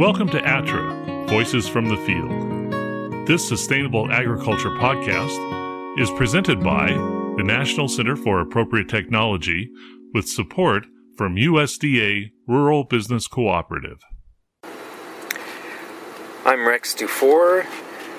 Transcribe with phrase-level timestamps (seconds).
[0.00, 3.26] Welcome to ATTRA, Voices from the Field.
[3.26, 6.86] This sustainable agriculture podcast is presented by
[7.36, 9.68] the National Center for Appropriate Technology
[10.14, 10.86] with support
[11.18, 13.98] from USDA Rural Business Cooperative.
[16.46, 17.66] I'm Rex Dufour,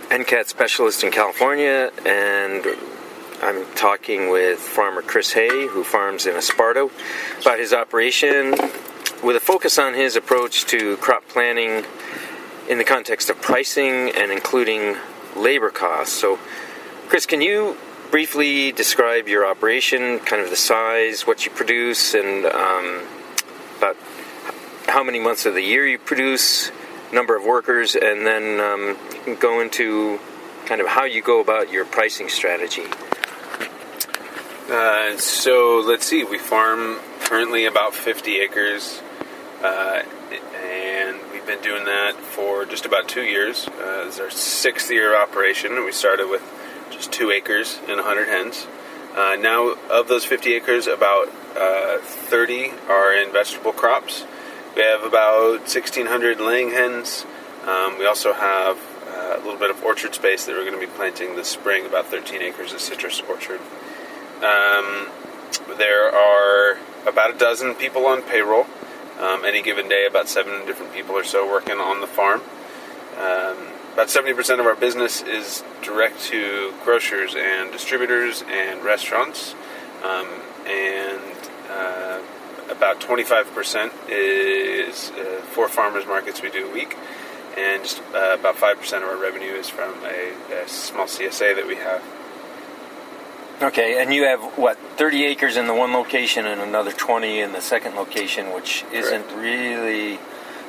[0.09, 2.63] NCAT specialist in California, and
[3.41, 6.91] I'm talking with farmer Chris Hay, who farms in Esparto,
[7.41, 8.53] about his operation
[9.23, 11.85] with a focus on his approach to crop planning
[12.67, 14.97] in the context of pricing and including
[15.35, 16.19] labor costs.
[16.19, 16.39] So,
[17.07, 17.77] Chris, can you
[18.09, 23.01] briefly describe your operation, kind of the size, what you produce, and um,
[23.77, 23.95] about
[24.87, 26.71] how many months of the year you produce,
[27.13, 28.97] number of workers, and then um,
[29.39, 30.19] go into
[30.65, 32.85] kind of how you go about your pricing strategy.
[34.69, 39.01] Uh, so let's see, we farm currently about 50 acres,
[39.63, 40.03] uh,
[40.63, 43.67] and we've been doing that for just about two years.
[43.67, 46.41] Uh, is our sixth year of operation, we started with
[46.89, 48.67] just two acres and 100 hens.
[49.15, 54.25] Uh, now, of those 50 acres, about uh, 30 are in vegetable crops.
[54.75, 57.25] We have about 1,600 laying hens.
[57.65, 60.87] Um, we also have uh, a little bit of orchard space that we're going to
[60.87, 63.59] be planting this spring, about 13 acres of citrus orchard.
[64.37, 65.09] Um,
[65.77, 68.65] there are about a dozen people on payroll.
[69.19, 72.41] Um, any given day, about seven different people or so working on the farm.
[73.17, 79.53] Um, about 70% of our business is direct to grocers and distributors and restaurants.
[80.03, 80.27] Um,
[80.65, 81.21] and
[81.69, 82.21] uh,
[82.69, 86.97] about 25% is uh, for farmers markets we do a week.
[87.57, 91.67] And just uh, about 5% of our revenue is from a, a small CSA that
[91.67, 92.01] we have.
[93.61, 97.51] Okay, and you have what 30 acres in the one location and another 20 in
[97.51, 99.37] the second location, which isn't Correct.
[99.37, 100.19] really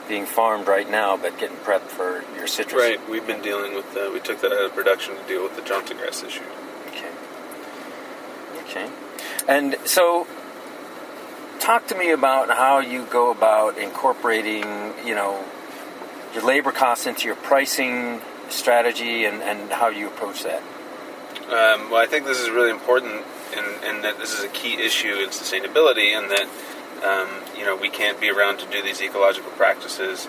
[0.08, 2.82] being farmed right now, but getting prepped for your citrus.
[2.82, 5.56] Right, we've been dealing with, uh, we took that out of production to deal with
[5.56, 6.42] the Johnson grass issue.
[6.88, 7.10] Okay.
[8.64, 8.90] Okay.
[9.48, 10.26] And so,
[11.60, 14.64] talk to me about how you go about incorporating,
[15.06, 15.42] you know,
[16.34, 18.20] your labor costs into your pricing
[18.50, 20.62] strategy and, and how you approach that.
[21.52, 25.16] Um, well, I think this is really important, and, that this is a key issue
[25.16, 26.48] in sustainability, and that
[27.04, 30.28] um, you know we can't be around to do these ecological practices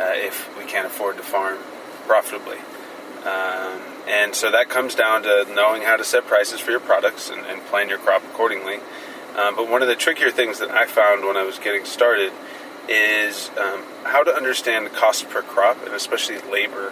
[0.00, 1.58] uh, if we can't afford to farm
[2.06, 2.56] profitably.
[3.24, 7.28] Um, and so that comes down to knowing how to set prices for your products
[7.28, 8.76] and, and plan your crop accordingly.
[9.36, 12.32] Um, but one of the trickier things that I found when I was getting started
[12.88, 16.90] is um, how to understand the cost per crop and especially labor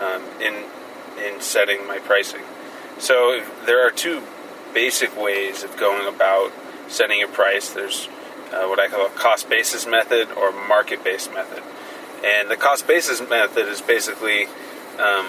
[0.00, 0.64] um, in
[1.18, 2.42] in setting my pricing.
[2.98, 4.22] So there are two
[4.72, 6.52] basic ways of going about
[6.88, 7.70] setting a price.
[7.70, 8.08] There's
[8.52, 11.62] uh, what I call a cost basis method or market based method.
[12.24, 14.46] And the cost basis method is basically
[14.98, 15.26] um,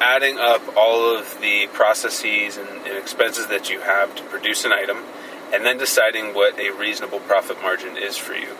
[0.00, 4.72] adding up all of the processes and, and expenses that you have to produce an
[4.72, 5.04] item
[5.52, 8.50] and then deciding what a reasonable profit margin is for you.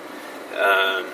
[0.57, 1.07] Um,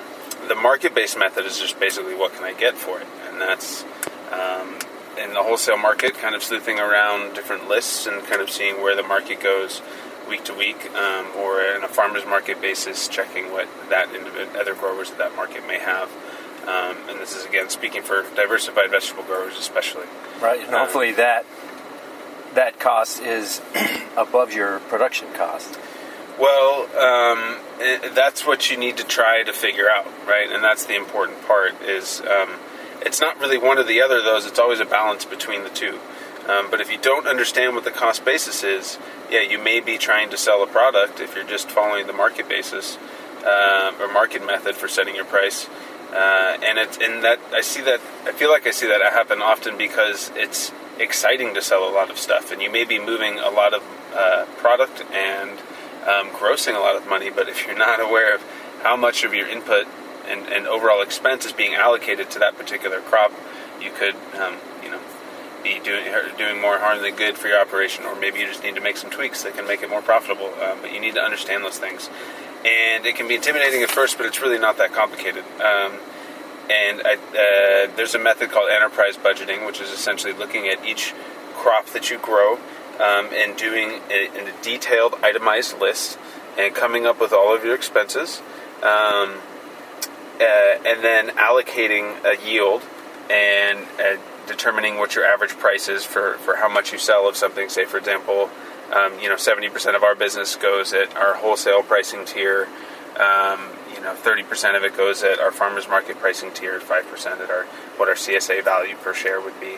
[0.49, 3.85] the market based method is just basically what can I get for it, and that's
[4.31, 4.79] um,
[5.19, 8.97] in the wholesale market, kind of sleuthing around different lists and kind of seeing where
[8.97, 9.83] the market goes
[10.29, 14.09] week to week, um, or in a farmer's market basis, checking what that
[14.59, 16.11] other growers at that market may have.
[16.67, 20.07] Um, and this is again speaking for diversified vegetable growers, especially.
[20.41, 21.45] Right, and Um, hopefully that
[22.55, 23.61] that cost is
[24.17, 25.79] above your production cost.
[26.39, 30.51] Well, um, eh, that's what you need to try to figure out, right?
[30.51, 31.81] And that's the important part.
[31.83, 32.59] Is um,
[33.03, 35.99] it's not really one or the other; those it's always a balance between the two.
[36.49, 38.99] Um, but if you don't understand what the cost basis is,
[39.31, 42.49] yeah, you may be trying to sell a product if you're just following the market
[42.49, 42.99] basis
[43.44, 45.69] uh, or market method for setting your price.
[46.12, 49.41] Uh, and it's in that I see that I feel like I see that happen
[49.41, 53.38] often because it's exciting to sell a lot of stuff, and you may be moving
[53.38, 53.82] a lot of
[54.15, 55.59] uh, product and
[56.06, 57.31] um, grossing a lot of money.
[57.31, 58.43] But if you're not aware of
[58.82, 59.87] how much of your input
[60.27, 63.32] and, and overall expense is being allocated to that particular crop,
[63.81, 65.00] you could, um, you know,
[65.62, 66.05] be doing
[66.37, 68.97] doing more harm than good for your operation, or maybe you just need to make
[68.97, 70.53] some tweaks that can make it more profitable.
[70.62, 72.11] Um, but you need to understand those things,
[72.65, 75.44] and it can be intimidating at first, but it's really not that complicated.
[75.61, 75.99] Um,
[76.71, 81.12] and I, uh, there's a method called enterprise budgeting, which is essentially looking at each
[81.55, 82.55] crop that you grow
[83.00, 86.19] um, and doing a, a detailed, itemized list
[86.56, 88.41] and coming up with all of your expenses,
[88.82, 89.41] um,
[90.41, 92.83] uh, and then allocating a yield
[93.31, 94.17] and uh,
[94.47, 97.69] determining what your average price is for, for how much you sell of something.
[97.69, 98.51] Say, for example,
[98.93, 102.69] um, you know, 70% of our business goes at our wholesale pricing tier.
[103.19, 107.51] Um, you know, 30% of it goes at our farmers market pricing tier, 5% at
[107.51, 107.65] our
[107.97, 109.77] what our CSA value per share would be,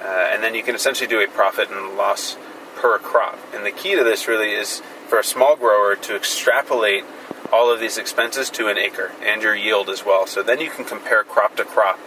[0.00, 2.36] uh, and then you can essentially do a profit and loss
[2.76, 3.38] per crop.
[3.52, 7.04] And the key to this really is for a small grower to extrapolate
[7.52, 10.26] all of these expenses to an acre and your yield as well.
[10.26, 11.98] So then you can compare crop to crop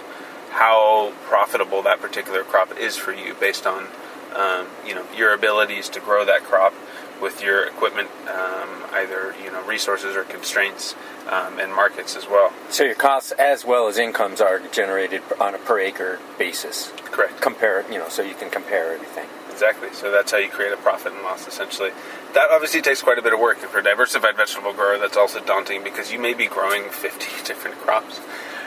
[0.52, 3.88] how profitable that particular crop is for you based on
[4.36, 6.74] um, you know your abilities to grow that crop
[7.22, 10.96] with your equipment, um, either you know resources or constraints,
[11.28, 12.54] um, and markets as well.
[12.70, 16.92] So your costs as well as incomes are generated on a per acre basis.
[17.06, 17.42] Correct.
[17.42, 19.28] Compare, you know, so you can compare everything.
[19.60, 19.90] Exactly.
[19.92, 21.90] So that's how you create a profit and loss, essentially.
[22.34, 23.62] That obviously takes quite a bit of work.
[23.62, 27.44] And for a diversified vegetable grower, that's also daunting because you may be growing 50
[27.46, 28.22] different crops.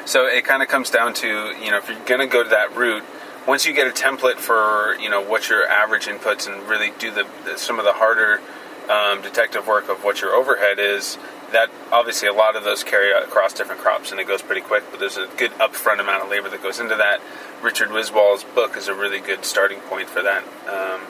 [0.05, 2.51] So it kind of comes down to, you know, if you're going to go to
[2.51, 3.05] that route,
[3.49, 7.11] once you get a template for, you know, what your average inputs and really do
[7.11, 8.43] the, some of the harder
[8.91, 11.17] um, detective work of what your overhead is,
[11.53, 14.85] that obviously a lot of those carry across different crops and it goes pretty quick,
[14.91, 17.21] but there's a good upfront amount of labor that goes into that.
[17.63, 20.43] Richard Wiswall's book is a really good starting point for that.
[20.69, 21.01] Um,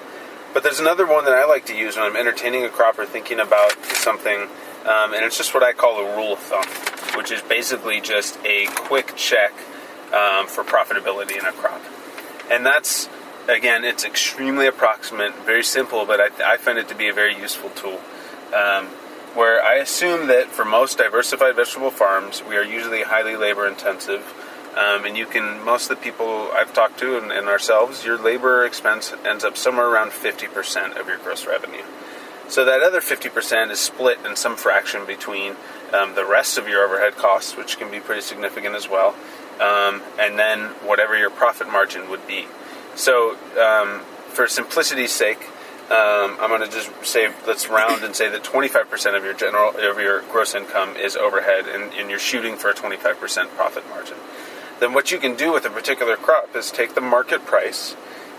[0.52, 3.06] but there's another one that I like to use when I'm entertaining a crop or
[3.06, 4.48] thinking about something,
[4.84, 6.66] um, and it's just what I call a rule of thumb,
[7.16, 9.52] which is basically just a quick check
[10.12, 11.80] um, for profitability in a crop.
[12.50, 13.08] And that's,
[13.48, 17.34] again, it's extremely approximate, very simple, but I, I find it to be a very
[17.34, 18.00] useful tool.
[18.54, 18.90] Um,
[19.34, 24.22] where I assume that for most diversified vegetable farms, we are usually highly labor intensive.
[24.76, 28.18] Um, and you can, most of the people I've talked to and, and, ourselves, your
[28.18, 31.82] labor expense ends up somewhere around 50% of your gross revenue.
[32.48, 35.56] So that other 50% is split in some fraction between
[35.92, 39.14] um, the rest of your overhead costs, which can be pretty significant as well,
[39.60, 42.46] um, and then whatever your profit margin would be.
[42.94, 45.48] So, um, for simplicity's sake,
[45.92, 49.76] um, I'm going to just say let's round and say that 25% of your general
[49.76, 54.16] of your gross income is overhead, and, and, you're shooting for a 25% profit margin.
[54.80, 57.94] Then what you can do with a particular crop is take the market price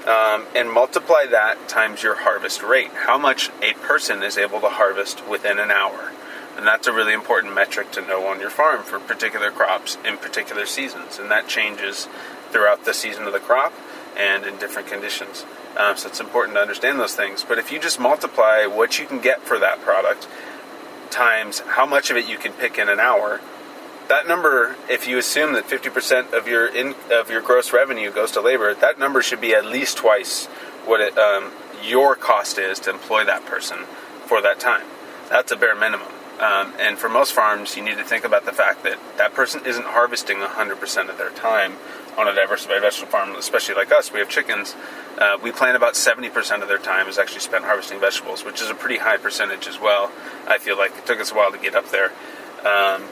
[0.07, 2.91] um, and multiply that times your harvest rate.
[2.91, 6.11] How much a person is able to harvest within an hour,
[6.57, 10.17] and that's a really important metric to know on your farm for particular crops in
[10.17, 12.07] particular seasons, and that changes
[12.49, 13.73] throughout the season of the crop
[14.17, 15.45] and in different conditions.
[15.77, 17.43] Um, so it's important to understand those things.
[17.47, 20.27] But if you just multiply what you can get for that product
[21.09, 23.39] times how much of it you can pick in an hour,
[24.09, 28.31] that number, if you assume that 50% of your in, of your gross revenue goes
[28.31, 30.47] to labor, that number should be at least twice
[30.85, 31.51] what it, um,
[31.83, 33.79] your cost is to employ that person
[34.25, 34.85] for that time.
[35.29, 36.07] That's a bare minimum.
[36.39, 39.65] Um, and for most farms, you need to think about the fact that that person
[39.65, 41.73] isn't harvesting 100% of their time
[42.17, 44.11] on a diversified vegetable farm, especially like us.
[44.11, 44.75] We have chickens.
[45.17, 48.69] Uh, we plan about 70% of their time is actually spent harvesting vegetables, which is
[48.69, 50.11] a pretty high percentage as well.
[50.47, 52.11] I feel like it took us a while to get up there.
[52.65, 53.03] Um,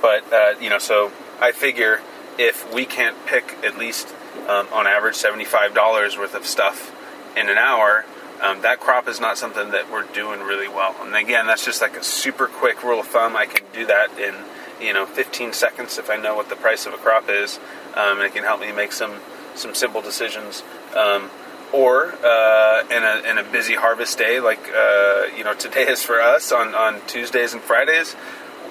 [0.00, 2.00] but, uh, you know, so I figure
[2.38, 4.14] if we can't pick at least
[4.48, 6.94] um, on average $75 worth of stuff
[7.36, 8.04] in an hour,
[8.42, 10.94] um, that crop is not something that we're doing really well.
[11.00, 13.36] And again, that's just like a super quick rule of thumb.
[13.36, 14.34] I can do that in
[14.80, 17.58] you know 15 seconds if I know what the price of a crop is,
[17.94, 19.20] um, and it can help me make some
[19.54, 20.62] some simple decisions.
[20.96, 21.30] Um,
[21.72, 26.02] or uh, in a in a busy harvest day like uh, you know today is
[26.02, 28.16] for us on on Tuesdays and Fridays.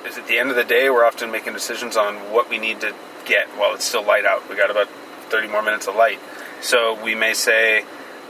[0.06, 2.82] Is at the end of the day we're often making decisions on what we need
[2.82, 2.94] to
[3.26, 4.50] get while it's still light out.
[4.50, 4.88] We got about
[5.30, 6.20] 30 more minutes of light,
[6.62, 7.86] so we may say.